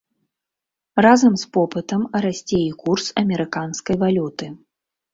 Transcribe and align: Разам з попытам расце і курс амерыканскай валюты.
Разам 1.07 1.33
з 1.43 1.51
попытам 1.59 2.01
расце 2.25 2.59
і 2.65 2.75
курс 2.83 3.05
амерыканскай 3.27 3.95
валюты. 4.09 4.45